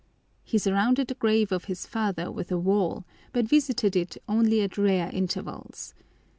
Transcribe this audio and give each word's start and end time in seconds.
He 0.43 0.57
surrounded 0.57 1.09
the 1.09 1.13
grave 1.13 1.51
of 1.51 1.65
his 1.65 1.85
father 1.85 2.31
with 2.31 2.51
a 2.51 2.57
wall, 2.57 3.05
but 3.33 3.45
visited 3.45 3.95
it 3.95 4.17
only 4.27 4.63
at 4.63 4.75
rare 4.75 5.11
intervals. 5.13 5.93